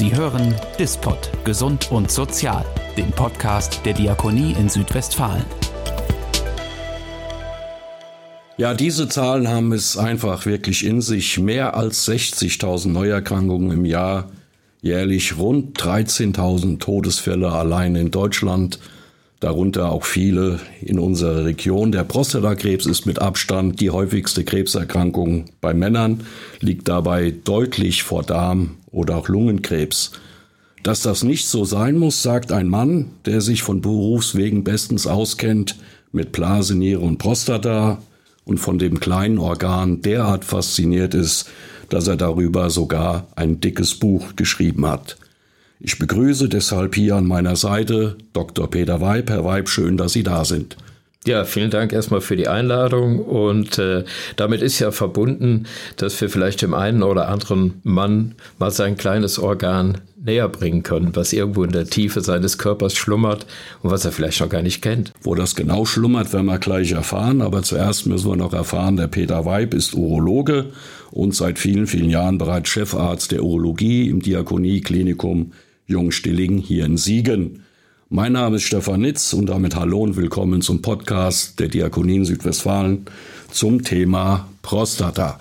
[0.00, 2.64] Sie hören Dispot Gesund und Sozial,
[2.96, 5.44] den Podcast der Diakonie in Südwestfalen.
[8.56, 11.38] Ja, diese Zahlen haben es einfach wirklich in sich.
[11.38, 14.30] Mehr als 60.000 Neuerkrankungen im Jahr,
[14.80, 18.78] jährlich rund 13.000 Todesfälle allein in Deutschland,
[19.40, 21.92] darunter auch viele in unserer Region.
[21.92, 26.22] Der Prostatakrebs ist mit Abstand die häufigste Krebserkrankung bei Männern,
[26.60, 30.12] liegt dabei deutlich vor Darm- oder auch Lungenkrebs.
[30.82, 35.76] Dass das nicht so sein muss, sagt ein Mann, der sich von Berufswegen bestens auskennt
[36.12, 37.98] mit Blase, Niere und Prostata,
[38.44, 41.48] und von dem kleinen Organ derart fasziniert ist,
[41.88, 45.18] dass er darüber sogar ein dickes Buch geschrieben hat.
[45.82, 48.70] Ich begrüße deshalb hier an meiner Seite Dr.
[48.70, 49.30] Peter Weib.
[49.30, 50.76] Herr Weib, schön, dass Sie da sind.
[51.26, 54.04] Ja, vielen Dank erstmal für die Einladung und äh,
[54.36, 55.66] damit ist ja verbunden,
[55.96, 61.16] dass wir vielleicht dem einen oder anderen Mann mal sein kleines Organ näher bringen können,
[61.16, 63.46] was irgendwo in der Tiefe seines Körpers schlummert
[63.82, 65.12] und was er vielleicht noch gar nicht kennt.
[65.22, 69.08] Wo das genau schlummert, werden wir gleich erfahren, aber zuerst müssen wir noch erfahren, der
[69.08, 70.72] Peter Weib ist Urologe
[71.10, 75.52] und seit vielen, vielen Jahren bereits Chefarzt der Urologie im Diakonie-Klinikum
[75.90, 77.64] Jungstilling hier in Siegen.
[78.08, 83.06] Mein Name ist Stefan Nitz und damit hallo und willkommen zum Podcast der Diakonien Südwestfalen
[83.50, 85.40] zum Thema Prostata.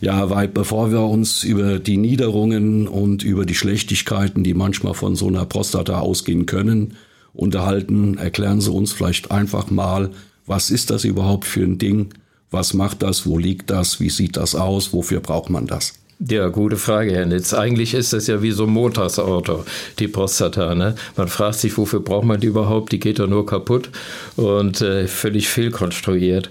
[0.00, 5.14] Ja, weit bevor wir uns über die Niederungen und über die Schlechtigkeiten, die manchmal von
[5.14, 6.94] so einer Prostata ausgehen können,
[7.34, 10.10] unterhalten, erklären Sie uns vielleicht einfach mal,
[10.46, 12.14] was ist das überhaupt für ein Ding?
[12.50, 13.26] Was macht das?
[13.26, 14.00] Wo liegt das?
[14.00, 14.94] Wie sieht das aus?
[14.94, 16.01] Wofür braucht man das?
[16.28, 17.52] Ja, gute Frage, Herr Nitz.
[17.52, 19.64] Eigentlich ist das ja wie so ein Motorsauto,
[19.98, 20.72] die Prostata.
[20.76, 20.94] Ne?
[21.16, 22.92] Man fragt sich, wofür braucht man die überhaupt?
[22.92, 23.90] Die geht doch nur kaputt
[24.36, 26.50] und äh, völlig fehlkonstruiert.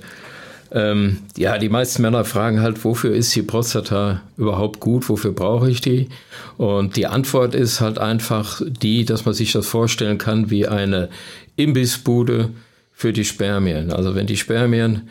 [0.74, 5.08] Ähm, ja, die meisten Männer fragen halt, wofür ist die Prostata überhaupt gut?
[5.08, 6.10] Wofür brauche ich die?
[6.58, 11.08] Und die Antwort ist halt einfach die, dass man sich das vorstellen kann wie eine
[11.56, 12.50] Imbissbude
[12.92, 13.94] für die Spermien.
[13.94, 15.10] Also wenn die Spermien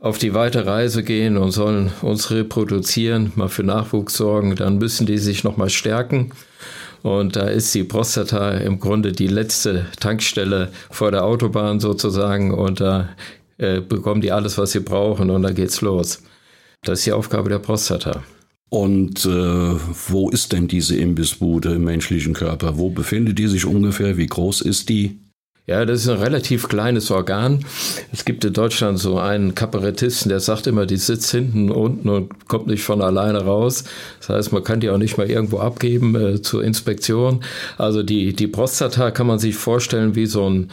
[0.00, 5.06] auf die weite Reise gehen und sollen uns reproduzieren, mal für Nachwuchs sorgen, dann müssen
[5.06, 6.32] die sich nochmal stärken.
[7.02, 12.52] Und da ist die Prostata im Grunde die letzte Tankstelle vor der Autobahn sozusagen.
[12.52, 13.08] Und da
[13.56, 15.30] äh, bekommen die alles, was sie brauchen.
[15.30, 16.22] Und dann geht's los.
[16.82, 18.22] Das ist die Aufgabe der Prostata.
[18.70, 19.74] Und äh,
[20.08, 22.76] wo ist denn diese Imbissbude im menschlichen Körper?
[22.76, 24.16] Wo befindet die sich ungefähr?
[24.16, 25.18] Wie groß ist die?
[25.68, 27.62] Ja, das ist ein relativ kleines Organ.
[28.10, 32.48] Es gibt in Deutschland so einen Kabarettisten, der sagt immer, die sitzt hinten unten und
[32.48, 33.84] kommt nicht von alleine raus.
[34.20, 37.44] Das heißt, man kann die auch nicht mal irgendwo abgeben äh, zur Inspektion.
[37.76, 40.70] Also die, die Prostata kann man sich vorstellen wie so ein,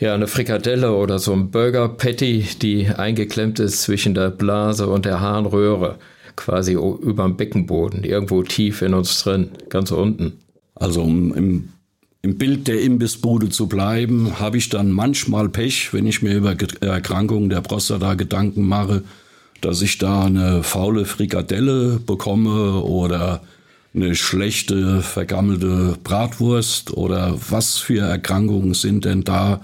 [0.00, 5.04] ja, eine Frikadelle oder so ein Burger Patty, die eingeklemmt ist zwischen der Blase und
[5.04, 5.98] der Harnröhre.
[6.36, 10.38] Quasi über dem Beckenboden, irgendwo tief in uns drin, ganz unten.
[10.74, 11.68] Also im
[12.22, 16.54] im Bild der Imbissbude zu bleiben, habe ich dann manchmal Pech, wenn ich mir über
[16.80, 19.02] Erkrankungen der Prostata Gedanken mache,
[19.60, 23.42] dass ich da eine faule Frikadelle bekomme oder
[23.94, 29.60] eine schlechte, vergammelte Bratwurst oder was für Erkrankungen sind denn da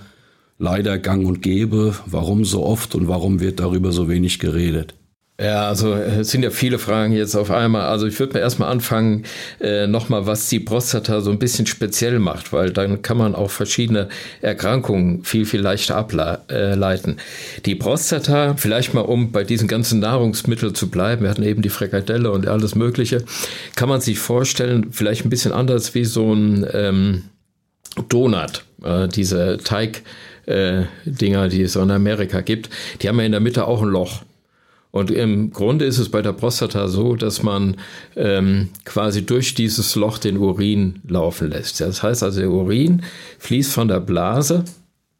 [0.59, 1.95] leider gang und gäbe?
[2.07, 4.98] Warum so oft und warum wird darüber so wenig geredet?
[5.41, 7.83] Ja, also es sind ja viele Fragen jetzt auf einmal.
[7.83, 9.23] Also ich würde mir erstmal anfangen,
[9.61, 13.53] äh, nochmal, was die Prostata so ein bisschen speziell macht, weil dann kann man auch
[13.53, 14.09] verschiedene
[14.43, 17.19] Erkrankungen viel, viel leichter ableiten.
[17.67, 21.69] Die Prostata, vielleicht mal um bei diesen ganzen Nahrungsmitteln zu bleiben, wir hatten eben die
[21.69, 23.23] Frikadelle und alles Mögliche,
[23.77, 27.23] kann man sich vorstellen, vielleicht ein bisschen anders wie so ein ähm,
[28.09, 30.03] Donut, äh, diese Teig.
[30.47, 32.71] Äh, Dinger, die es in Amerika gibt,
[33.03, 34.23] die haben ja in der Mitte auch ein Loch.
[34.91, 37.77] Und im Grunde ist es bei der Prostata so, dass man
[38.17, 41.81] ähm, quasi durch dieses Loch den Urin laufen lässt.
[41.81, 43.03] Das heißt also, der Urin
[43.39, 44.65] fließt von der Blase,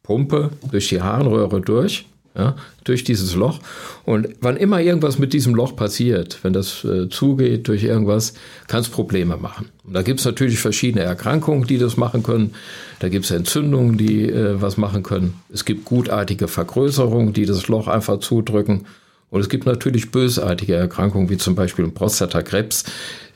[0.01, 3.59] Pumpe, durch die Harnröhre durch, ja, durch dieses Loch.
[4.05, 8.33] Und wann immer irgendwas mit diesem Loch passiert, wenn das äh, zugeht durch irgendwas,
[8.67, 9.69] kann es Probleme machen.
[9.83, 12.55] Und da gibt es natürlich verschiedene Erkrankungen, die das machen können.
[12.99, 15.35] Da gibt es Entzündungen, die äh, was machen können.
[15.53, 18.85] Es gibt gutartige Vergrößerungen, die das Loch einfach zudrücken.
[19.29, 22.85] Und es gibt natürlich bösartige Erkrankungen, wie zum Beispiel Prostatakrebs,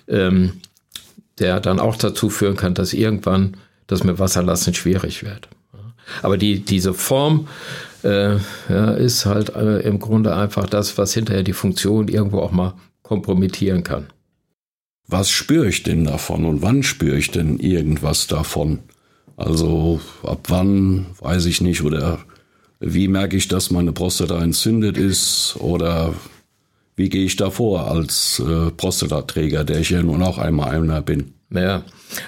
[0.08, 0.54] ähm,
[1.40, 3.58] der dann auch dazu führen kann, dass irgendwann
[3.88, 5.50] das mit Wasserlassen schwierig wird.
[6.22, 7.48] Aber die, diese Form
[8.04, 8.36] äh,
[8.70, 12.74] ja, ist halt äh, im Grunde einfach das, was hinterher die Funktion irgendwo auch mal
[13.02, 14.08] kompromittieren kann.
[15.08, 18.80] Was spüre ich denn davon und wann spüre ich denn irgendwas davon?
[19.36, 22.20] Also ab wann, weiß ich nicht, oder
[22.86, 26.14] wie merke ich, dass meine Prostata entzündet ist oder
[26.96, 31.02] wie gehe ich da vor als äh, Prostataträger, der ich ja nun auch einmal einer
[31.02, 31.34] bin?
[31.50, 31.84] Ja,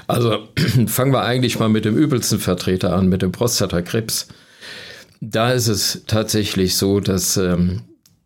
[0.07, 0.47] also
[0.87, 4.27] fangen wir eigentlich mal mit dem übelsten Vertreter an, mit dem Prostatakrebs.
[5.21, 7.81] Da ist es tatsächlich so, dass ähm,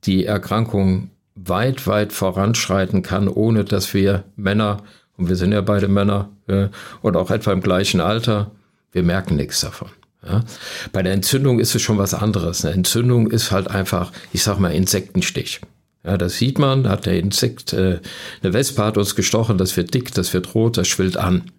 [0.05, 4.83] die Erkrankung weit, weit voranschreiten kann, ohne dass wir Männer,
[5.17, 6.67] und wir sind ja beide Männer, äh,
[7.01, 8.51] und auch etwa im gleichen Alter,
[8.91, 9.89] wir merken nichts davon.
[10.25, 10.43] Ja.
[10.91, 12.65] Bei der Entzündung ist es schon was anderes.
[12.65, 15.61] Eine Entzündung ist halt einfach, ich sag mal, Insektenstich.
[16.03, 17.99] Ja, das sieht man, hat der Insekt, äh,
[18.41, 21.51] eine Wespe hat uns gestochen, das wird dick, das wird rot, das schwillt an.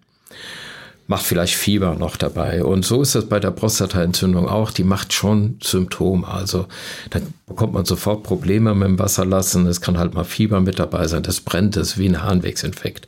[1.07, 2.63] Macht vielleicht Fieber noch dabei.
[2.63, 4.71] Und so ist das bei der Prostataentzündung auch.
[4.71, 6.25] Die macht schon Symptome.
[6.25, 6.67] Also
[7.09, 9.67] dann bekommt man sofort Probleme mit dem Wasserlassen.
[9.67, 11.23] Es kann halt mal Fieber mit dabei sein.
[11.23, 13.07] Das brennt, das ist wie ein Harnwegsinfekt.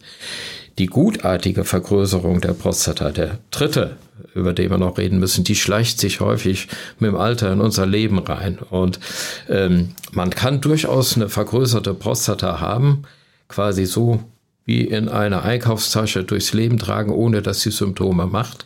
[0.80, 3.98] Die gutartige Vergrößerung der Prostata, der dritte,
[4.34, 6.68] über den wir noch reden müssen, die schleicht sich häufig
[7.00, 8.58] mit dem Alter in unser Leben rein.
[8.58, 9.00] Und
[9.50, 13.04] ähm, man kann durchaus eine vergrößerte Prostata haben,
[13.48, 14.24] quasi so
[14.66, 18.66] wie in einer Einkaufstasche durchs Leben tragen, ohne dass sie Symptome macht.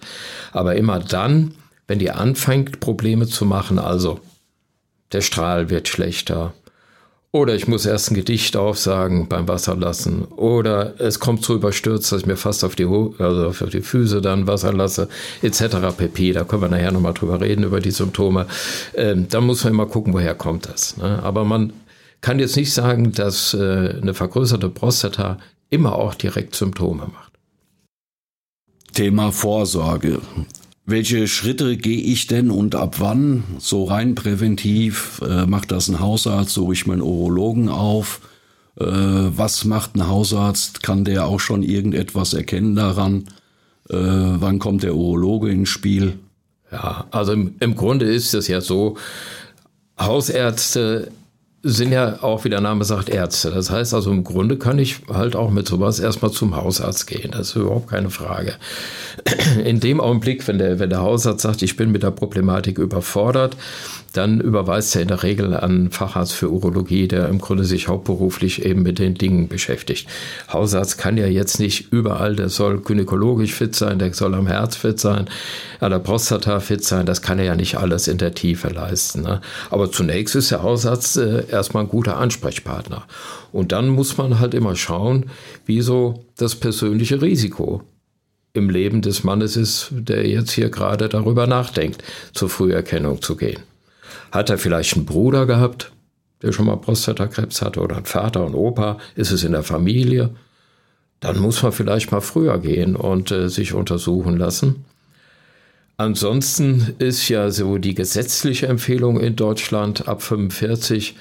[0.54, 1.56] Aber immer dann,
[1.88, 4.19] wenn die anfängt, Probleme zu machen, also
[5.12, 6.54] der Strahl wird schlechter,
[7.32, 10.26] oder ich muss erst ein Gedicht aufsagen beim Wasserlassen.
[10.26, 14.22] Oder es kommt so überstürzt, dass ich mir fast auf die, also auf die Füße
[14.22, 15.10] dann Wasser lasse,
[15.42, 15.96] etc.
[15.96, 16.32] pp.
[16.32, 18.48] Da können wir nachher nochmal drüber reden, über die Symptome.
[18.96, 20.98] Ähm, da muss man immer gucken, woher kommt das.
[20.98, 21.22] Ne?
[21.22, 21.74] Aber man
[22.22, 25.38] kann jetzt nicht sagen, dass äh, eine vergrößerte Prostata
[25.70, 27.34] immer auch direkt Symptome macht.
[28.94, 30.22] Thema Vorsorge.
[30.89, 33.44] Welche Schritte gehe ich denn und ab wann?
[33.60, 38.22] So rein präventiv, äh, macht das ein Hausarzt, suche ich meinen Urologen auf?
[38.80, 40.84] Äh, was macht ein Hausarzt?
[40.84, 43.25] Kann der auch schon irgendetwas erkennen daran?
[43.89, 46.19] Äh, wann kommt der Urologe ins Spiel?
[46.72, 48.95] Ja, also im, im Grunde ist es ja so,
[50.00, 51.12] Hausärzte
[51.68, 53.52] sind ja auch, wie der Name sagt, Ärzte.
[53.52, 57.31] Das heißt also, im Grunde kann ich halt auch mit sowas erstmal zum Hausarzt gehen.
[57.31, 58.54] Das ist überhaupt keine Frage.
[59.64, 63.58] In dem Augenblick, wenn der, wenn der Hausarzt sagt, ich bin mit der Problematik überfordert,
[64.13, 68.65] dann überweist er in der Regel an Facharzt für Urologie, der im Grunde sich hauptberuflich
[68.65, 70.07] eben mit den Dingen beschäftigt.
[70.51, 74.75] Hausarzt kann ja jetzt nicht überall, der soll gynäkologisch fit sein, der soll am Herz
[74.75, 75.25] fit sein,
[75.80, 79.21] an der Prostata fit sein, das kann er ja nicht alles in der Tiefe leisten.
[79.21, 79.42] Ne?
[79.69, 83.06] Aber zunächst ist der Hausarzt äh, erstmal ein guter Ansprechpartner.
[83.51, 85.25] Und dann muss man halt immer schauen,
[85.65, 87.83] wie so das persönliche Risiko
[88.54, 93.59] im Leben des Mannes ist, der jetzt hier gerade darüber nachdenkt, zur Früherkennung zu gehen.
[94.31, 95.92] Hat er vielleicht einen Bruder gehabt,
[96.42, 98.98] der schon mal Prostatakrebs hatte, oder einen Vater und Opa?
[99.15, 100.31] Ist es in der Familie?
[101.19, 104.86] Dann muss man vielleicht mal früher gehen und äh, sich untersuchen lassen.
[105.98, 111.15] Ansonsten ist ja so die gesetzliche Empfehlung in Deutschland ab 45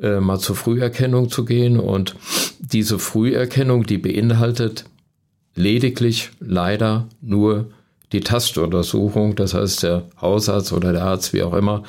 [0.00, 1.80] äh, mal zur Früherkennung zu gehen.
[1.80, 2.14] Und
[2.60, 4.84] diese Früherkennung, die beinhaltet
[5.56, 7.72] lediglich leider nur
[8.12, 9.34] die Tastuntersuchung.
[9.36, 11.82] Das heißt, der Hausarzt oder der Arzt, wie auch immer,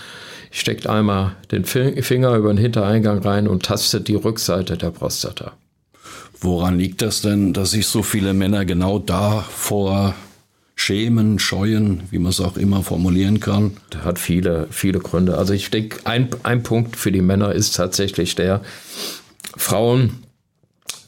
[0.52, 5.54] steckt einmal den Finger über den Hintereingang rein und tastet die Rückseite der Prostata.
[6.42, 10.16] Woran liegt das denn, dass sich so viele Männer genau davor
[10.76, 13.78] schämen, scheuen, wie man es auch immer formulieren kann?
[13.90, 15.38] Das hat viele, viele Gründe.
[15.38, 18.62] Also ich denke, ein, ein Punkt für die Männer ist tatsächlich der,
[19.60, 20.24] Frauen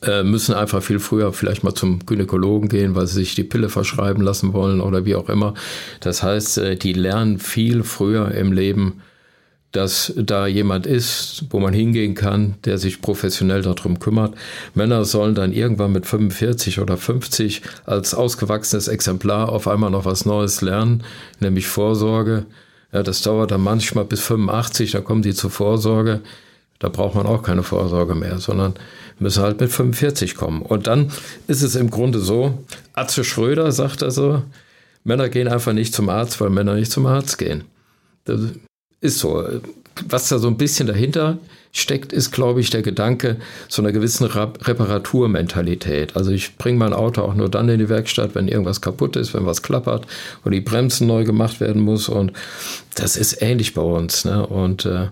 [0.04, 3.70] äh, müssen einfach viel früher vielleicht mal zum Gynäkologen gehen, weil sie sich die Pille
[3.70, 5.54] verschreiben lassen wollen oder wie auch immer.
[6.00, 9.02] Das heißt, äh, die lernen viel früher im Leben,
[9.72, 14.36] dass da jemand ist, wo man hingehen kann, der sich professionell darum kümmert.
[14.74, 20.26] Männer sollen dann irgendwann mit 45 oder 50 als ausgewachsenes Exemplar auf einmal noch was
[20.26, 21.04] Neues lernen,
[21.40, 22.46] nämlich Vorsorge.
[22.92, 26.20] Ja, das dauert dann manchmal bis 85, da kommen die zur Vorsorge.
[26.82, 28.74] Da braucht man auch keine Vorsorge mehr, sondern
[29.20, 30.64] müssen halt mit 45 kommen.
[30.64, 31.12] Und dann
[31.48, 32.58] ist es im Grunde so,
[32.94, 34.42] Atze Schröder sagt also,
[35.04, 37.66] Männer gehen einfach nicht zum Arzt, weil Männer nicht zum Arzt gehen.
[38.26, 38.42] Das
[39.00, 39.48] ist so.
[40.08, 41.38] Was da so ein bisschen dahinter
[41.72, 46.16] steckt, ist, glaube ich, der Gedanke so einer gewissen Reparaturmentalität.
[46.16, 49.34] Also ich bringe mein Auto auch nur dann in die Werkstatt, wenn irgendwas kaputt ist,
[49.34, 50.08] wenn was klappert
[50.44, 52.10] oder die Bremsen neu gemacht werden muss.
[52.10, 52.34] Und
[52.96, 54.26] das ist ähnlich bei uns.
[54.26, 54.48] Ne?
[54.48, 55.08] Und äh,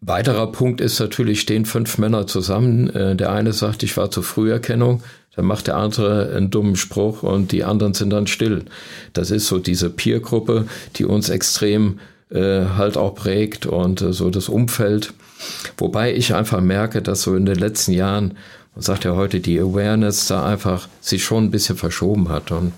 [0.00, 2.88] Weiterer Punkt ist natürlich, stehen fünf Männer zusammen.
[2.90, 5.02] Äh, der eine sagt, ich war zur Früherkennung,
[5.34, 8.64] dann macht der andere einen dummen Spruch und die anderen sind dann still.
[9.12, 11.98] Das ist so diese Peer-Gruppe, die uns extrem
[12.30, 15.14] äh, halt auch prägt und äh, so das Umfeld.
[15.76, 18.36] Wobei ich einfach merke, dass so in den letzten Jahren,
[18.74, 22.72] man sagt ja heute, die Awareness da einfach sich schon ein bisschen verschoben hat und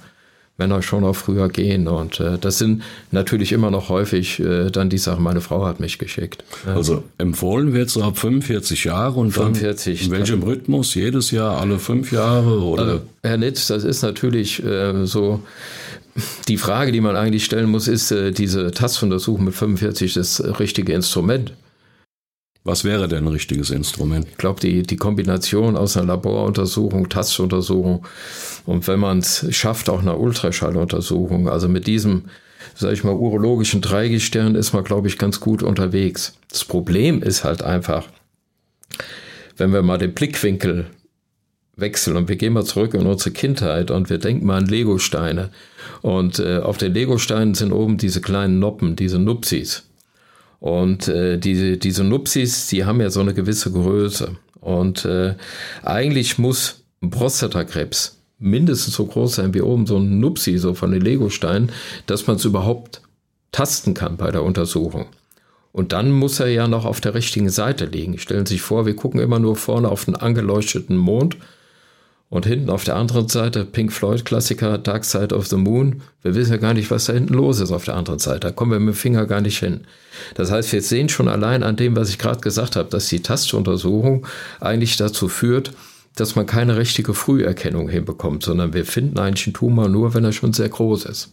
[0.60, 1.88] Männer schon auch früher gehen.
[1.88, 5.80] Und äh, das sind natürlich immer noch häufig äh, dann die Sachen, meine Frau hat
[5.80, 6.44] mich geschickt.
[6.66, 10.94] Also empfohlen wird so ab 45 Jahre und 45, dann in welchem Rhythmus?
[10.94, 12.62] Jedes Jahr, alle fünf Jahre?
[12.62, 12.82] Oder?
[12.82, 15.40] Also, Herr Nitz, das ist natürlich äh, so.
[16.48, 20.92] Die Frage, die man eigentlich stellen muss, ist äh, diese Tastuntersuchung mit 45 das richtige
[20.92, 21.52] Instrument?
[22.62, 24.26] Was wäre denn ein richtiges Instrument?
[24.30, 28.06] Ich glaube, die, die Kombination aus einer Laboruntersuchung, Tastuntersuchung
[28.66, 32.24] und wenn man es schafft, auch einer Ultraschalluntersuchung, also mit diesem,
[32.74, 36.34] sage ich mal, urologischen Dreigestirn ist man, glaube ich, ganz gut unterwegs.
[36.50, 38.06] Das Problem ist halt einfach,
[39.56, 40.86] wenn wir mal den Blickwinkel
[41.76, 45.48] wechseln und wir gehen mal zurück in unsere Kindheit und wir denken mal an Legosteine
[46.02, 49.89] und äh, auf den Legosteinen sind oben diese kleinen Noppen, diese Nupsis.
[50.60, 54.36] Und äh, diese, diese Nupsis, die haben ja so eine gewisse Größe.
[54.60, 55.34] Und äh,
[55.82, 60.92] eigentlich muss ein Prostatakrebs mindestens so groß sein wie oben so ein Nupsi, so von
[60.92, 61.72] den Legosteinen,
[62.06, 63.02] dass man es überhaupt
[63.52, 65.06] tasten kann bei der Untersuchung.
[65.72, 68.18] Und dann muss er ja noch auf der richtigen Seite liegen.
[68.18, 71.36] Stellen Sie sich vor, wir gucken immer nur vorne auf den angeleuchteten Mond
[72.30, 76.02] und hinten auf der anderen Seite, Pink Floyd Klassiker, Dark Side of the Moon.
[76.22, 78.40] Wir wissen ja gar nicht, was da hinten los ist auf der anderen Seite.
[78.40, 79.80] Da kommen wir mit dem Finger gar nicht hin.
[80.36, 83.20] Das heißt, wir sehen schon allein an dem, was ich gerade gesagt habe, dass die
[83.20, 84.26] Tastuntersuchung
[84.60, 85.72] eigentlich dazu führt,
[86.14, 90.32] dass man keine richtige Früherkennung hinbekommt, sondern wir finden eigentlich einen Tumor nur, wenn er
[90.32, 91.32] schon sehr groß ist.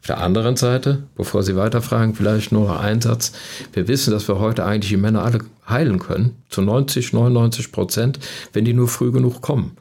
[0.00, 3.32] Auf der anderen Seite, bevor Sie weiterfragen, vielleicht nur noch ein Satz.
[3.72, 8.18] Wir wissen, dass wir heute eigentlich die Männer alle heilen können, zu 90, 99 Prozent,
[8.52, 9.76] wenn die nur früh genug kommen.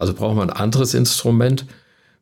[0.00, 1.66] Also brauchen wir ein anderes Instrument,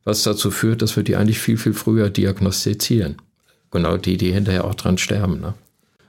[0.04, 3.16] was dazu führt, dass wir die eigentlich viel, viel früher diagnostizieren.
[3.70, 5.40] Genau die, die hinterher auch dran sterben.
[5.40, 5.54] Ne?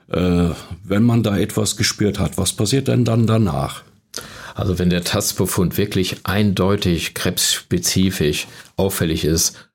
[0.10, 3.84] Äh, wenn man da etwas gespürt hat, was passiert denn dann danach?
[4.56, 9.70] Also wenn der Tastbefund wirklich eindeutig krebsspezifisch auffällig ist,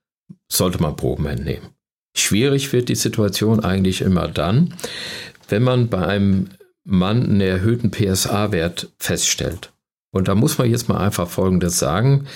[0.50, 1.68] sollte man Proben entnehmen.
[2.16, 4.74] Schwierig wird die Situation eigentlich immer dann,
[5.48, 6.48] wenn man bei einem
[6.82, 9.70] Mann einen erhöhten PSA-Wert feststellt.
[10.14, 12.26] Und da muss man jetzt mal einfach Folgendes sagen.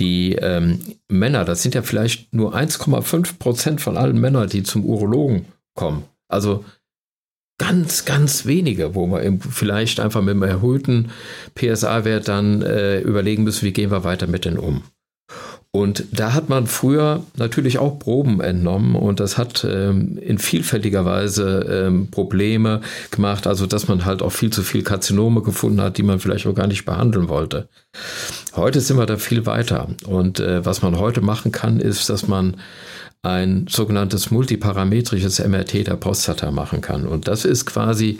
[0.00, 4.84] Die ähm, Männer, das sind ja vielleicht nur 1,5 Prozent von allen Männern, die zum
[4.84, 5.46] Urologen
[5.76, 6.02] kommen.
[6.26, 6.64] Also
[7.56, 11.12] ganz, ganz wenige, wo wir vielleicht einfach mit einem erhöhten
[11.54, 14.82] PSA-Wert dann äh, überlegen müssen, wie gehen wir weiter mit denen um.
[15.72, 21.04] Und da hat man früher natürlich auch Proben entnommen und das hat ähm, in vielfältiger
[21.04, 22.80] Weise ähm, Probleme
[23.12, 26.48] gemacht, also dass man halt auch viel zu viel Karzinome gefunden hat, die man vielleicht
[26.48, 27.68] auch gar nicht behandeln wollte.
[28.56, 32.26] Heute sind wir da viel weiter und äh, was man heute machen kann, ist, dass
[32.26, 32.56] man
[33.22, 37.06] ein sogenanntes multiparametrisches MRT der Prostata machen kann.
[37.06, 38.18] Und das ist quasi,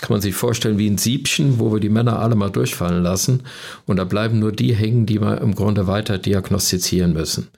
[0.00, 3.44] kann man sich vorstellen, wie ein Siebchen, wo wir die Männer alle mal durchfallen lassen.
[3.86, 7.48] Und da bleiben nur die hängen, die wir im Grunde weiter diagnostizieren müssen.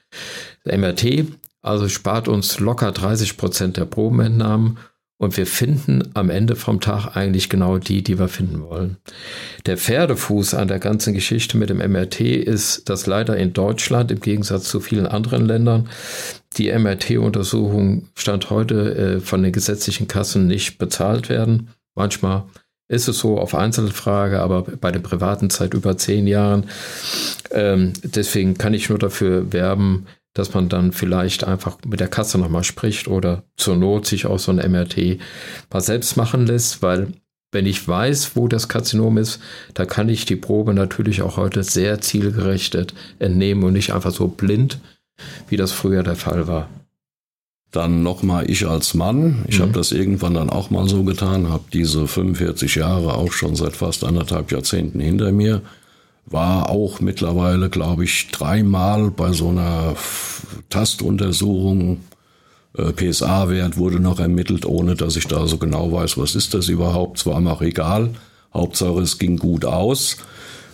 [0.65, 1.27] Der MRT
[1.65, 4.77] also spart uns locker 30 Prozent der Probenentnahmen
[5.19, 8.97] und wir finden am Ende vom Tag eigentlich genau die, die wir finden wollen.
[9.67, 14.21] Der Pferdefuß an der ganzen Geschichte mit dem MRT ist, dass leider in Deutschland im
[14.21, 15.89] Gegensatz zu vielen anderen Ländern
[16.57, 21.69] die MRT-Untersuchungen Stand heute äh, von den gesetzlichen Kassen nicht bezahlt werden.
[21.95, 22.45] Manchmal
[22.89, 26.65] ist es so auf Einzelfrage, aber bei den privaten seit über zehn Jahren.
[27.51, 32.39] Ähm, deswegen kann ich nur dafür werben, dass man dann vielleicht einfach mit der Kasse
[32.39, 35.19] nochmal spricht oder zur Not sich auch so ein MRT
[35.73, 37.13] mal selbst machen lässt, weil
[37.53, 39.41] wenn ich weiß, wo das Karzinom ist,
[39.75, 44.27] da kann ich die Probe natürlich auch heute sehr zielgerichtet entnehmen und nicht einfach so
[44.27, 44.81] blind,
[45.49, 46.69] wie das früher der Fall war.
[47.71, 49.45] Dann nochmal ich als Mann.
[49.49, 49.63] Ich mhm.
[49.63, 53.77] habe das irgendwann dann auch mal so getan, habe diese 45 Jahre auch schon seit
[53.77, 55.63] fast anderthalb Jahrzehnten hinter mir
[56.27, 59.95] war auch mittlerweile, glaube ich, dreimal bei so einer
[60.71, 62.01] Tastuntersuchung.
[62.77, 66.69] Äh, PSA-Wert wurde noch ermittelt, ohne dass ich da so genau weiß, was ist das
[66.69, 67.19] überhaupt.
[67.19, 68.11] Es war mir auch egal.
[68.53, 70.17] Hauptsache, es ging gut aus.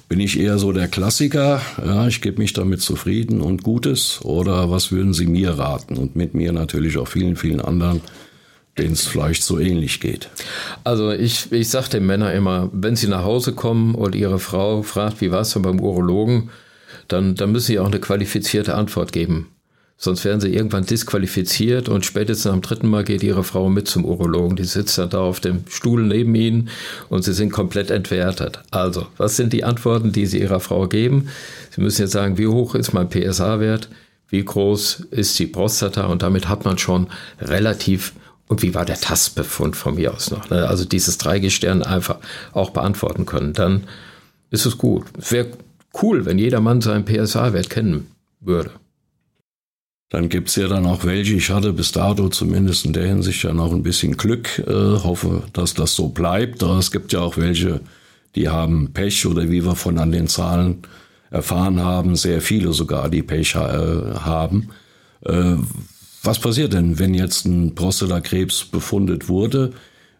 [0.09, 4.69] Bin ich eher so der Klassiker, ja, ich gebe mich damit zufrieden und Gutes, oder
[4.69, 5.97] was würden Sie mir raten?
[5.97, 8.01] Und mit mir natürlich auch vielen, vielen anderen,
[8.79, 10.29] denen es vielleicht so ähnlich geht.
[10.85, 14.83] Also ich, ich sage den Männern immer, wenn sie nach Hause kommen und ihre Frau
[14.83, 16.51] fragt, wie war es denn beim Urologen,
[17.09, 19.49] dann, dann müssen sie auch eine qualifizierte Antwort geben.
[20.03, 24.07] Sonst werden sie irgendwann disqualifiziert und spätestens am dritten Mal geht ihre Frau mit zum
[24.07, 24.57] Urologen.
[24.57, 26.71] Die sitzt dann da auf dem Stuhl neben ihnen
[27.11, 28.61] und sie sind komplett entwertet.
[28.71, 31.29] Also, was sind die Antworten, die sie ihrer Frau geben?
[31.71, 33.91] Sie müssen jetzt sagen, wie hoch ist mein PSA-Wert?
[34.31, 36.07] Wie groß ist die Prostata?
[36.07, 37.09] Und damit hat man schon
[37.39, 38.15] relativ
[38.51, 40.51] und wie war der Tastbefund von mir aus noch?
[40.51, 40.67] Ne?
[40.67, 42.19] Also dieses Dreigestirn einfach
[42.53, 43.53] auch beantworten können.
[43.53, 43.85] Dann
[44.51, 45.05] ist es gut.
[45.17, 45.47] Es wäre
[46.03, 48.73] cool, wenn jeder Mann seinen PSA-Wert kennen würde.
[50.09, 53.53] Dann gibt's ja dann auch welche, ich hatte bis dato zumindest in der Hinsicht ja
[53.53, 56.65] noch ein bisschen Glück, äh, hoffe, dass das so bleibt.
[56.65, 57.81] Aber es gibt ja auch welche,
[58.35, 60.79] die haben Pech oder wie wir von an den Zahlen
[61.31, 64.71] erfahren haben, sehr viele sogar, die Pech äh, haben.
[65.25, 65.55] Äh,
[66.23, 69.73] was passiert denn, wenn jetzt ein Prostatakrebs befundet wurde?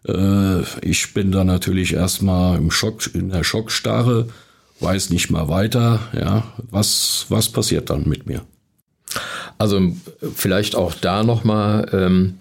[0.07, 4.27] Äh, ich bin da natürlich erstmal im Schock, in der Schockstarre,
[4.79, 5.99] weiß nicht mal weiter.
[6.13, 8.41] Ja, was, was passiert dann mit mir?
[9.57, 9.93] Also
[10.33, 12.39] vielleicht auch da nochmal ähm,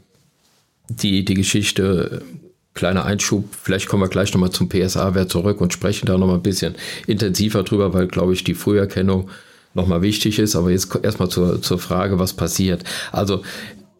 [0.89, 2.23] die, die Geschichte,
[2.73, 6.43] kleiner Einschub, vielleicht kommen wir gleich nochmal zum PSA-Wert zurück und sprechen da nochmal ein
[6.43, 6.77] bisschen
[7.07, 9.29] intensiver drüber, weil, glaube ich, die Früherkennung
[9.75, 10.57] nochmal wichtig ist.
[10.57, 12.85] Aber jetzt erstmal zur, zur Frage, was passiert.
[13.13, 13.43] Also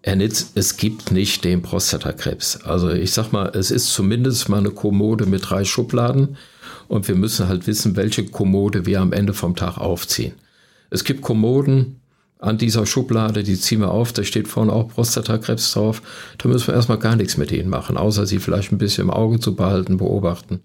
[0.03, 2.63] Herr Nitz, es gibt nicht den Prostatakrebs.
[2.65, 6.39] Also ich sag mal, es ist zumindest mal eine Kommode mit drei Schubladen
[6.89, 10.33] und wir müssen halt wissen, welche Kommode wir am Ende vom Tag aufziehen.
[10.89, 12.00] Es gibt Kommoden,
[12.41, 16.03] an dieser Schublade, die ziehen wir auf, da steht vorne auch Prostatakrebs drauf.
[16.39, 19.11] Da müssen wir erstmal gar nichts mit ihnen machen, außer sie vielleicht ein bisschen im
[19.11, 20.61] Auge zu behalten, beobachten.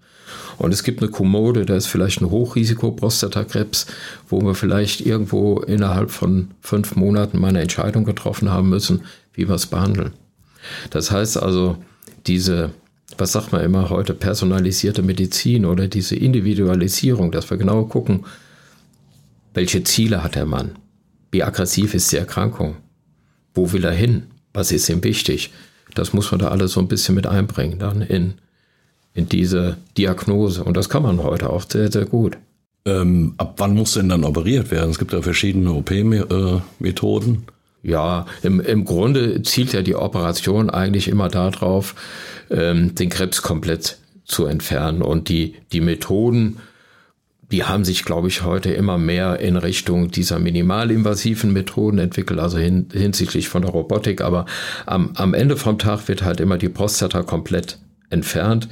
[0.56, 3.86] Und es gibt eine Kommode, da ist vielleicht ein Hochrisiko-Prostatakrebs,
[4.28, 9.02] wo wir vielleicht irgendwo innerhalb von fünf Monaten mal eine Entscheidung getroffen haben müssen,
[9.34, 10.12] wie wir es behandeln.
[10.88, 11.76] Das heißt also,
[12.26, 12.70] diese,
[13.18, 18.24] was sagt man immer heute, personalisierte Medizin oder diese Individualisierung, dass wir genau gucken,
[19.52, 20.72] welche Ziele hat der Mann?
[21.30, 22.76] Wie aggressiv ist die Erkrankung?
[23.54, 24.24] Wo will er hin?
[24.52, 25.52] Was ist ihm wichtig?
[25.94, 28.34] Das muss man da alles so ein bisschen mit einbringen dann in,
[29.14, 30.62] in diese Diagnose.
[30.64, 32.36] Und das kann man heute auch sehr, sehr gut.
[32.84, 34.90] Ähm, ab wann muss denn dann operiert werden?
[34.90, 37.46] Es gibt ja verschiedene OP-Methoden.
[37.82, 41.94] Ja, im, im Grunde zielt ja die Operation eigentlich immer darauf,
[42.50, 45.02] ähm, den Krebs komplett zu entfernen.
[45.02, 46.58] Und die, die Methoden,
[47.52, 52.58] die haben sich, glaube ich, heute immer mehr in Richtung dieser minimalinvasiven Methoden entwickelt, also
[52.58, 54.20] hin, hinsichtlich von der Robotik.
[54.20, 54.46] Aber
[54.84, 57.78] am, am Ende vom Tag wird halt immer die Prostata komplett
[58.10, 58.68] entfernt.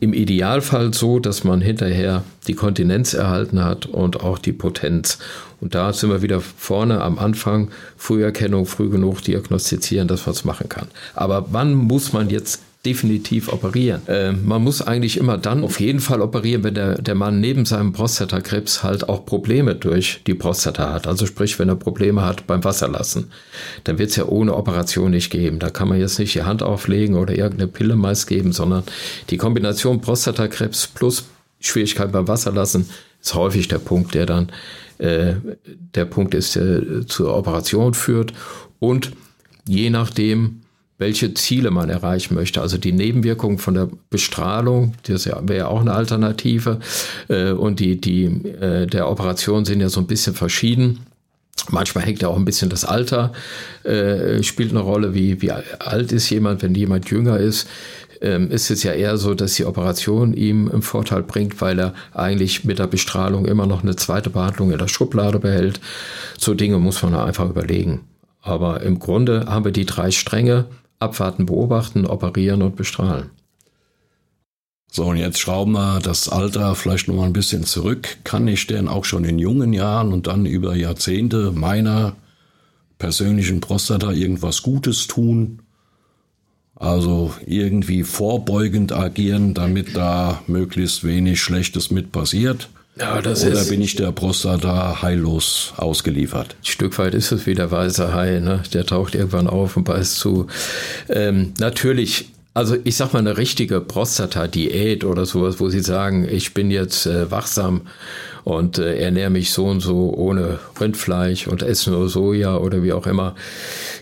[0.00, 5.18] Im Idealfall so, dass man hinterher die Kontinenz erhalten hat und auch die Potenz.
[5.60, 7.70] Und da sind wir wieder vorne am Anfang.
[7.96, 10.88] Früherkennung, früh genug diagnostizieren, dass man es machen kann.
[11.14, 14.06] Aber wann muss man jetzt definitiv operieren.
[14.06, 17.64] Äh, man muss eigentlich immer dann auf jeden Fall operieren, wenn der, der Mann neben
[17.64, 21.06] seinem Prostatakrebs halt auch Probleme durch die Prostata hat.
[21.06, 23.30] Also sprich, wenn er Probleme hat beim Wasserlassen,
[23.84, 25.58] dann wird es ja ohne Operation nicht geben.
[25.58, 28.84] Da kann man jetzt nicht die Hand auflegen oder irgendeine Pille meist geben, sondern
[29.30, 31.24] die Kombination Prostatakrebs plus
[31.60, 32.88] Schwierigkeit beim Wasserlassen
[33.20, 34.50] ist häufig der Punkt, der dann
[34.98, 35.34] äh,
[35.94, 38.34] der Punkt ist, der zur Operation führt.
[38.78, 39.12] Und
[39.66, 40.60] je nachdem,
[41.04, 42.62] welche Ziele man erreichen möchte.
[42.62, 46.80] Also die Nebenwirkungen von der Bestrahlung, das wäre auch eine Alternative.
[47.28, 51.00] Äh, und die, die äh, der Operation sind ja so ein bisschen verschieden.
[51.68, 53.32] Manchmal hängt ja auch ein bisschen das Alter,
[53.84, 57.68] äh, spielt eine Rolle, wie, wie alt ist jemand, wenn jemand jünger ist
[58.22, 61.94] ähm, ist es ja eher so, dass die Operation ihm einen Vorteil bringt, weil er
[62.14, 65.80] eigentlich mit der Bestrahlung immer noch eine zweite Behandlung in der Schublade behält.
[66.38, 68.00] So Dinge muss man einfach überlegen.
[68.40, 70.66] Aber im Grunde haben wir die drei Stränge,
[70.98, 73.30] abwarten, beobachten, operieren und bestrahlen.
[74.90, 78.16] So, und jetzt schrauben wir das Alter vielleicht noch mal ein bisschen zurück.
[78.22, 82.14] Kann ich denn auch schon in jungen Jahren und dann über Jahrzehnte meiner
[82.98, 85.62] persönlichen Prostata irgendwas Gutes tun?
[86.76, 92.68] Also irgendwie vorbeugend agieren, damit da möglichst wenig Schlechtes mit passiert?
[92.96, 96.54] Ja, das Oder ist, bin ich der Prostata heillos ausgeliefert?
[96.60, 98.62] Ein Stück weit ist es wie der weiße Hai, ne?
[98.72, 100.46] der taucht irgendwann auf und beißt zu.
[101.08, 106.54] Ähm, natürlich also ich sag mal eine richtige Prostata-Diät oder sowas, wo Sie sagen, ich
[106.54, 107.82] bin jetzt äh, wachsam
[108.44, 112.92] und äh, ernähre mich so und so ohne Rindfleisch und esse nur Soja oder wie
[112.92, 113.34] auch immer,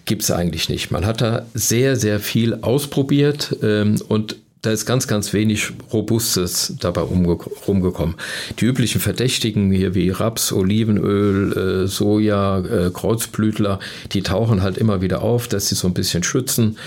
[0.05, 0.91] gibt's eigentlich nicht.
[0.91, 6.75] Man hat da sehr, sehr viel ausprobiert ähm, und da ist ganz, ganz wenig Robustes
[6.79, 8.15] dabei rumgekommen.
[8.61, 13.81] Die üblichen Verdächtigen hier wie Raps, Olivenöl, äh, Soja, äh, Kreuzblütler,
[14.13, 16.79] die tauchen halt immer wieder auf, dass sie so ein bisschen schützen.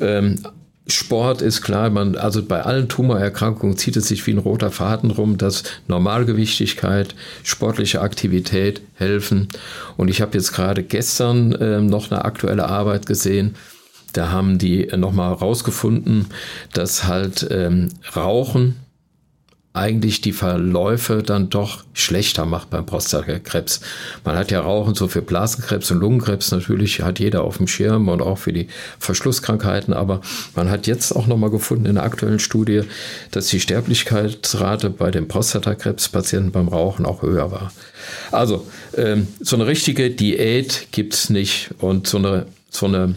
[0.00, 0.40] Ähm,
[0.88, 5.12] Sport ist klar, man, also bei allen Tumorerkrankungen zieht es sich wie ein roter Faden
[5.12, 9.46] rum, dass Normalgewichtigkeit, sportliche Aktivität helfen.
[9.96, 13.54] Und ich habe jetzt gerade gestern äh, noch eine aktuelle Arbeit gesehen,
[14.12, 16.26] da haben die nochmal rausgefunden,
[16.72, 18.76] dass halt ähm, Rauchen
[19.74, 23.80] eigentlich die Verläufe dann doch schlechter macht beim Prostatakrebs.
[24.22, 28.08] Man hat ja Rauchen so für Blasenkrebs und Lungenkrebs natürlich hat jeder auf dem Schirm
[28.08, 30.20] und auch für die Verschlusskrankheiten, aber
[30.54, 32.82] man hat jetzt auch nochmal gefunden in der aktuellen Studie,
[33.30, 37.72] dass die Sterblichkeitsrate bei den Prostatakrebspatienten beim Rauchen auch höher war.
[38.30, 43.16] Also ähm, so eine richtige Diät gibt's nicht und so eine so eine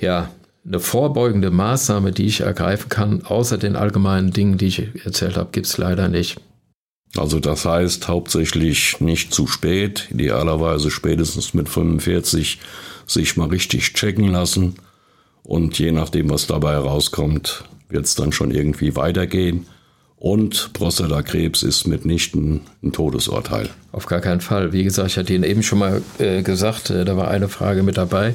[0.00, 0.30] ja,
[0.66, 5.50] eine vorbeugende Maßnahme, die ich ergreifen kann, außer den allgemeinen Dingen, die ich erzählt habe,
[5.52, 6.40] gibt es leider nicht.
[7.16, 12.60] Also das heißt hauptsächlich nicht zu spät, idealerweise spätestens mit 45
[13.06, 14.76] sich mal richtig checken lassen
[15.42, 19.66] und je nachdem, was dabei herauskommt, wird es dann schon irgendwie weitergehen.
[20.16, 23.70] Und Prostatakrebs ist mitnichten ein Todesurteil.
[23.90, 24.72] Auf gar keinen Fall.
[24.74, 27.82] Wie gesagt, ich hatte Ihnen eben schon mal äh, gesagt, äh, da war eine Frage
[27.82, 28.34] mit dabei.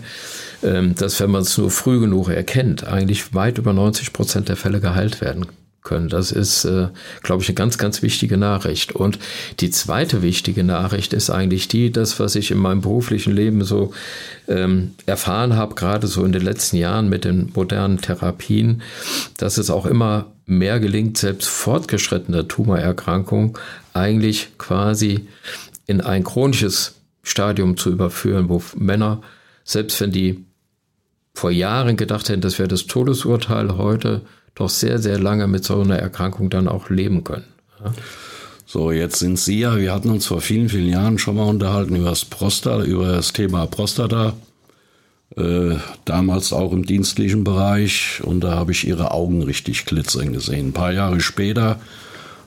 [0.64, 4.56] Ähm, dass wenn man es nur früh genug erkennt, eigentlich weit über 90 Prozent der
[4.56, 5.46] Fälle geheilt werden
[5.86, 6.10] können.
[6.10, 6.90] Das ist, äh,
[7.24, 8.92] glaube ich, eine ganz, ganz wichtige Nachricht.
[8.92, 9.20] Und
[9.62, 13.94] die zweite wichtige Nachricht ist eigentlich die, das, was ich in meinem beruflichen Leben so
[14.50, 18.82] ähm, erfahren habe, gerade so in den letzten Jahren mit den modernen Therapien,
[19.38, 23.54] dass es auch immer mehr gelingt, selbst fortgeschrittene Tumorerkrankungen
[23.94, 25.28] eigentlich quasi
[25.88, 29.22] in ein chronisches Stadium zu überführen, wo Männer,
[29.64, 30.45] selbst wenn die
[31.36, 34.22] vor Jahren gedacht hätten, das wäre das Todesurteil, heute
[34.56, 37.46] doch sehr, sehr lange mit so einer Erkrankung dann auch leben können.
[37.84, 37.94] Ja.
[38.66, 41.96] So, jetzt sind Sie ja, wir hatten uns vor vielen, vielen Jahren schon mal unterhalten
[41.96, 44.34] über das Prostata, über das Thema Prostata.
[45.38, 50.70] Äh, damals auch im dienstlichen Bereich und da habe ich ihre Augen richtig glitzern gesehen.
[50.70, 51.80] Ein paar Jahre später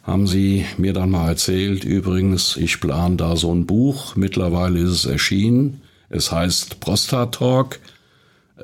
[0.05, 4.91] haben sie mir dann mal erzählt, übrigens, ich plane da so ein Buch, mittlerweile ist
[4.91, 7.79] es erschienen, es heißt Prostat Talk,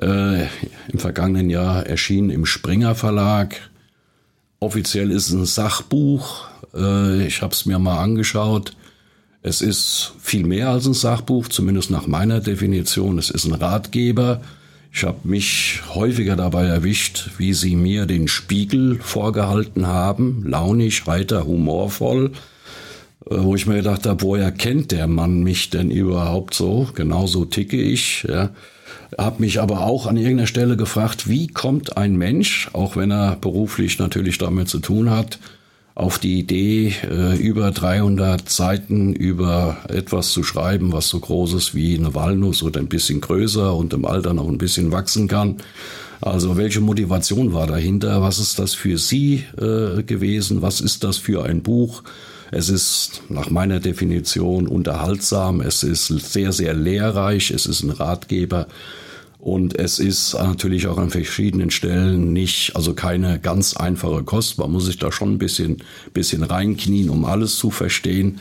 [0.01, 0.43] äh,
[0.91, 3.55] im vergangenen Jahr erschienen im Springer Verlag.
[4.59, 6.45] Offiziell ist es ein Sachbuch.
[6.73, 8.75] Äh, ich habe es mir mal angeschaut.
[9.41, 13.19] Es ist viel mehr als ein Sachbuch, zumindest nach meiner Definition.
[13.19, 14.41] Es ist ein Ratgeber.
[14.91, 21.45] Ich habe mich häufiger dabei erwischt, wie sie mir den Spiegel vorgehalten haben, launig, heiter,
[21.45, 22.31] humorvoll,
[23.29, 26.89] äh, wo ich mir gedacht habe, woher kennt der Mann mich denn überhaupt so?
[26.95, 28.25] Genauso ticke ich.
[28.27, 28.51] Ja
[29.17, 33.35] habe mich aber auch an irgendeiner Stelle gefragt, wie kommt ein Mensch, auch wenn er
[33.35, 35.39] beruflich natürlich damit zu tun hat,
[35.95, 41.73] auf die Idee, äh, über 300 Seiten über etwas zu schreiben, was so groß ist
[41.73, 45.57] wie eine Walnuss oder ein bisschen größer und im Alter noch ein bisschen wachsen kann.
[46.19, 48.21] Also welche Motivation war dahinter?
[48.21, 50.61] Was ist das für Sie äh, gewesen?
[50.61, 52.03] Was ist das für ein Buch?
[52.55, 58.67] Es ist nach meiner Definition unterhaltsam, es ist sehr, sehr lehrreich, es ist ein Ratgeber.
[59.39, 64.57] Und es ist natürlich auch an verschiedenen Stellen nicht, also keine ganz einfache Kost.
[64.57, 68.39] Man muss sich da schon ein bisschen, bisschen reinknien, um alles zu verstehen.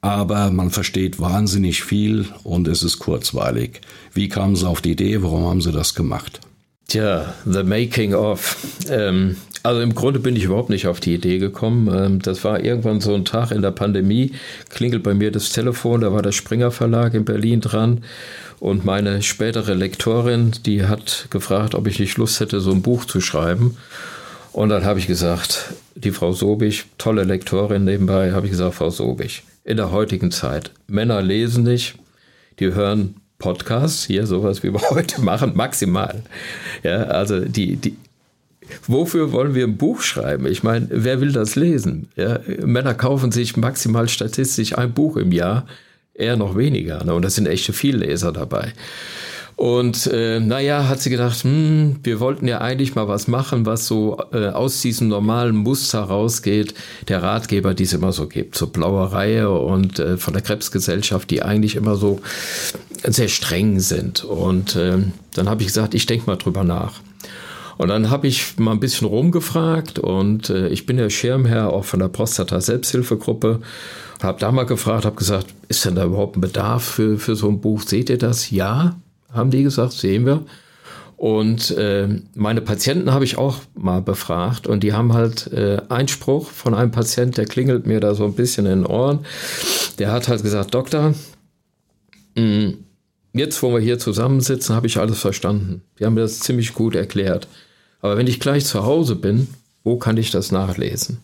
[0.00, 3.80] Aber man versteht wahnsinnig viel und es ist kurzweilig.
[4.12, 5.22] Wie kamen Sie auf die Idee?
[5.22, 6.40] Warum haben Sie das gemacht?
[6.88, 8.56] Tja, the making of.
[8.90, 11.88] Ähm, also im Grunde bin ich überhaupt nicht auf die Idee gekommen.
[11.92, 14.32] Ähm, das war irgendwann so ein Tag in der Pandemie,
[14.68, 18.02] klingelt bei mir das Telefon, da war der Springer Verlag in Berlin dran
[18.60, 23.04] und meine spätere Lektorin, die hat gefragt, ob ich nicht Lust hätte, so ein Buch
[23.04, 23.76] zu schreiben.
[24.52, 28.90] Und dann habe ich gesagt, die Frau Sobich, tolle Lektorin nebenbei, habe ich gesagt, Frau
[28.90, 31.94] Sobich, in der heutigen Zeit, Männer lesen nicht,
[32.58, 36.22] die hören Podcasts, hier sowas wie wir heute machen, maximal.
[36.82, 37.96] Ja, also die, die,
[38.86, 40.46] wofür wollen wir ein Buch schreiben?
[40.46, 42.08] Ich meine, wer will das lesen?
[42.16, 45.66] Ja, Männer kaufen sich maximal statistisch ein Buch im Jahr,
[46.14, 47.04] eher noch weniger.
[47.04, 47.14] Ne?
[47.14, 48.72] Und das sind echte Vielleser dabei.
[49.56, 53.86] Und äh, naja, hat sie gedacht, hm, wir wollten ja eigentlich mal was machen, was
[53.86, 56.74] so äh, aus diesem normalen Muster rausgeht,
[57.08, 61.30] der Ratgeber, die es immer so gibt, so blaue Reihe und äh, von der Krebsgesellschaft,
[61.30, 62.20] die eigentlich immer so
[63.04, 64.24] sehr streng sind.
[64.24, 64.98] Und äh,
[65.34, 67.00] dann habe ich gesagt, ich denke mal drüber nach.
[67.82, 71.84] Und dann habe ich mal ein bisschen rumgefragt und äh, ich bin der Schirmherr auch
[71.84, 73.60] von der Prostata Selbsthilfegruppe.
[74.22, 77.48] Habe da mal gefragt, habe gesagt, ist denn da überhaupt ein Bedarf für, für so
[77.48, 77.82] ein Buch?
[77.82, 78.52] Seht ihr das?
[78.52, 78.94] Ja,
[79.32, 80.44] haben die gesagt, sehen wir.
[81.16, 86.50] Und äh, meine Patienten habe ich auch mal befragt und die haben halt äh, Einspruch
[86.50, 89.26] von einem Patient, der klingelt mir da so ein bisschen in den Ohren.
[89.98, 91.14] Der hat halt gesagt, Doktor,
[92.36, 92.74] mh, mm,
[93.32, 95.82] jetzt, wo wir hier zusammensitzen, habe ich alles verstanden.
[95.98, 97.48] Die haben mir das ziemlich gut erklärt.
[98.02, 99.48] Aber wenn ich gleich zu Hause bin,
[99.84, 101.18] wo kann ich das nachlesen?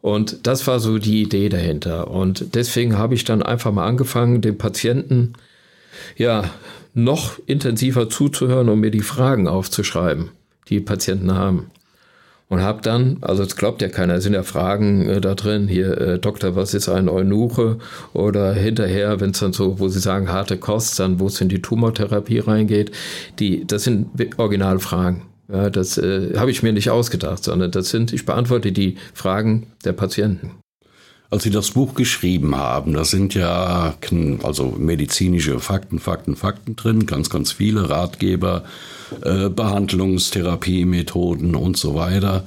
[0.00, 2.10] Und das war so die Idee dahinter.
[2.10, 5.32] Und deswegen habe ich dann einfach mal angefangen, den Patienten
[6.16, 6.44] ja
[6.92, 10.30] noch intensiver zuzuhören und mir die Fragen aufzuschreiben,
[10.68, 11.70] die Patienten haben.
[12.50, 15.66] Und habe dann, also es glaubt ja keiner, es sind ja Fragen äh, da drin,
[15.66, 17.78] hier, äh, Doktor, was ist ein Eunuche?
[18.12, 21.48] Oder hinterher, wenn es dann so, wo sie sagen, harte Kost, dann wo es in
[21.48, 22.92] die Tumortherapie reingeht,
[23.38, 25.22] die, das sind Originalfragen.
[25.52, 29.68] Ja, das äh, habe ich mir nicht ausgedacht, sondern das sind, ich beantworte die Fragen
[29.84, 30.52] der Patienten.
[31.30, 33.94] Als Sie das Buch geschrieben haben, da sind ja
[34.42, 38.62] also medizinische Fakten, Fakten, Fakten drin, ganz, ganz viele Ratgeber,
[39.22, 42.44] äh, Behandlungstherapiemethoden und so weiter.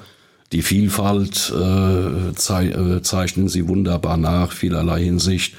[0.54, 5.56] Die Vielfalt äh, zei äh, zeichnen Sie wunderbar nach, vielerlei Hinsicht.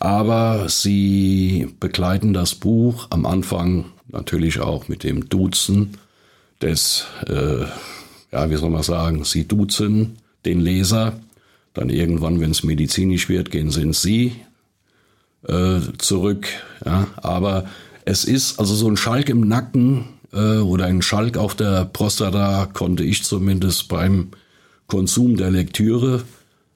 [0.00, 5.96] Aber Sie begleiten das Buch am Anfang natürlich auch mit dem Duzen
[6.62, 7.64] des, äh,
[8.32, 11.14] ja, wie soll man sagen, Sie duzen den Leser.
[11.74, 14.32] Dann irgendwann, wenn es medizinisch wird, gehen Sie in Sie
[15.48, 16.46] äh, zurück.
[16.84, 17.66] Ja, aber
[18.04, 22.68] es ist also so ein Schalk im Nacken äh, oder ein Schalk auf der Prostata
[22.72, 24.28] konnte ich zumindest beim
[24.86, 26.24] Konsum der Lektüre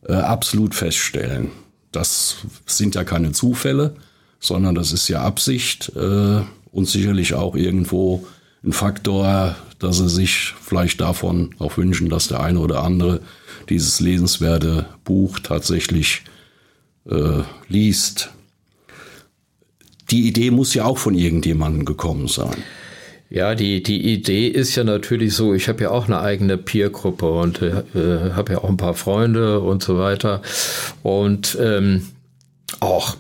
[0.09, 1.51] äh, absolut feststellen.
[1.93, 3.97] Das sind ja keine Zufälle,
[4.41, 6.41] sondern das ist ja Absicht äh,
[6.73, 8.27] und sicherlich auch irgendwo
[8.67, 13.21] ein Faktor, dass sie sich vielleicht davon auch wünschen, dass der eine oder andere
[13.69, 16.23] dieses lesenswerte Buch tatsächlich
[17.09, 18.31] äh, liest.
[20.11, 22.57] Die Idee muss ja auch von irgendjemandem gekommen sein.
[23.29, 27.29] Ja, die, die Idee ist ja natürlich so, ich habe ja auch eine eigene Peer-Gruppe
[27.29, 27.83] und äh,
[28.35, 30.43] habe ja auch ein paar Freunde und so weiter.
[31.03, 32.07] Und ähm,
[32.79, 33.17] auch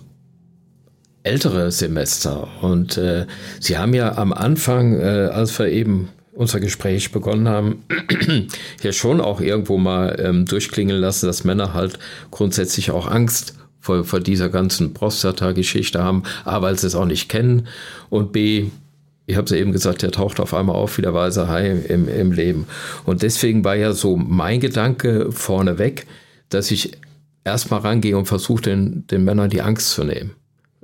[1.27, 2.49] ältere Semester.
[2.63, 3.27] Und äh,
[3.61, 7.85] Sie haben ja am Anfang, äh, als wir eben unser Gespräch begonnen haben,
[8.83, 11.99] ja schon auch irgendwo mal ähm, durchklingen lassen, dass Männer halt
[12.31, 16.23] grundsätzlich auch Angst vor, vor dieser ganzen Prostata-Geschichte haben.
[16.45, 17.69] A, weil sie es auch nicht kennen
[18.11, 18.67] und B,
[19.27, 21.71] ich habe es ja eben gesagt, der taucht auf einmal auf wie der weiße Hai
[21.89, 22.67] im, im Leben.
[23.05, 26.07] Und deswegen war ja so mein Gedanke vorneweg,
[26.49, 26.93] dass ich
[27.43, 30.33] erstmal rangehe und versuche, den, den Männern die Angst zu nehmen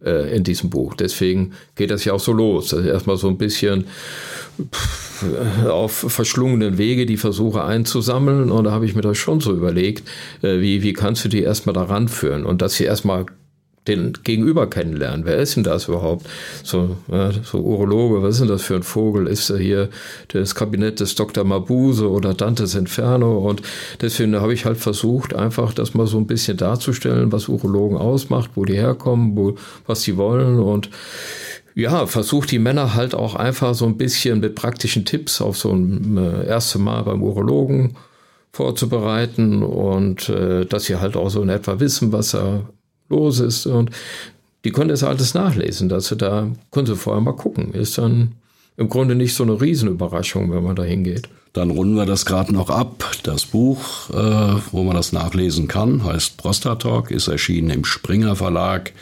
[0.04, 0.94] äh, in diesem Buch.
[0.94, 2.74] Deswegen geht das ja auch so los.
[2.74, 3.86] Also erstmal so ein bisschen
[5.68, 8.50] auf verschlungenen Wege die Versuche einzusammeln.
[8.50, 10.08] Und da habe ich mir das schon so überlegt,
[10.42, 12.44] äh, wie, wie kannst du die erstmal daran führen?
[12.44, 13.26] Und dass sie erstmal
[13.88, 15.24] den Gegenüber kennenlernen.
[15.24, 16.26] Wer ist denn das überhaupt?
[16.62, 19.26] So, ja, so Urologe, was ist denn das für ein Vogel?
[19.26, 19.88] Ist er hier
[20.28, 21.44] das Kabinett des Dr.
[21.44, 23.38] Mabuse oder Dantes Inferno?
[23.38, 23.62] Und
[24.00, 28.50] deswegen habe ich halt versucht, einfach das mal so ein bisschen darzustellen, was Urologen ausmacht,
[28.54, 30.90] wo die herkommen, wo, was sie wollen und
[31.74, 35.72] ja, versucht die Männer halt auch einfach so ein bisschen mit praktischen Tipps auf so
[35.72, 37.96] ein äh, erste Mal beim Urologen
[38.52, 42.68] vorzubereiten und äh, dass sie halt auch so in etwa wissen, was er
[43.12, 43.66] los ist.
[43.66, 43.90] Und
[44.64, 47.72] die konnten das alles nachlesen, dass sie da, sie vorher mal gucken.
[47.72, 48.32] Ist dann
[48.76, 51.28] im Grunde nicht so eine Riesenüberraschung, wenn man da hingeht.
[51.52, 53.10] Dann runden wir das gerade noch ab.
[53.24, 58.92] Das Buch, äh, wo man das nachlesen kann, heißt Prostatalk, ist erschienen im Springer Verlag,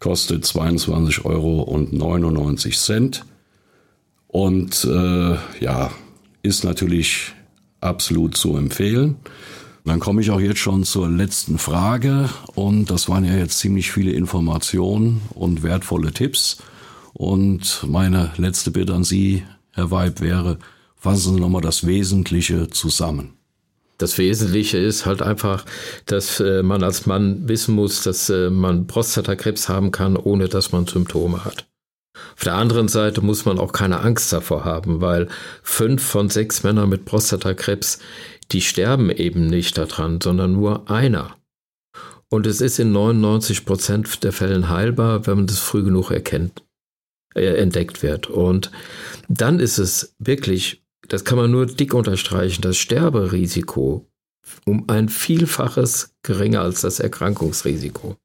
[0.00, 1.92] kostet 22,99 Euro und
[4.84, 5.90] äh, ja,
[6.42, 7.32] ist natürlich
[7.80, 9.16] absolut zu empfehlen.
[9.86, 13.92] Dann komme ich auch jetzt schon zur letzten Frage und das waren ja jetzt ziemlich
[13.92, 16.58] viele Informationen und wertvolle Tipps.
[17.12, 20.58] Und meine letzte Bitte an Sie, Herr Weib, wäre,
[20.96, 23.34] fassen Sie nochmal das Wesentliche zusammen.
[23.96, 25.64] Das Wesentliche ist halt einfach,
[26.04, 30.72] dass äh, man als Mann wissen muss, dass äh, man Prostatakrebs haben kann, ohne dass
[30.72, 31.64] man Symptome hat.
[32.36, 35.28] Auf der anderen Seite muss man auch keine Angst davor haben, weil
[35.62, 37.98] fünf von sechs Männern mit Prostatakrebs
[38.52, 41.36] die sterben eben nicht daran, sondern nur einer.
[42.28, 46.64] Und es ist in 99 Prozent der Fällen heilbar, wenn man das früh genug erkennt,
[47.34, 48.28] äh, entdeckt wird.
[48.28, 48.70] Und
[49.28, 54.08] dann ist es wirklich, das kann man nur dick unterstreichen, das Sterberisiko
[54.64, 58.16] um ein Vielfaches geringer als das Erkrankungsrisiko.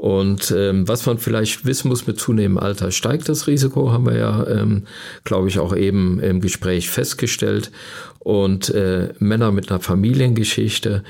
[0.00, 4.16] Und ähm, was man vielleicht wissen muss mit zunehmendem Alter, steigt das Risiko, haben wir
[4.16, 4.84] ja, ähm,
[5.24, 7.70] glaube ich, auch eben im Gespräch festgestellt.
[8.18, 11.04] Und äh, Männer mit einer Familiengeschichte,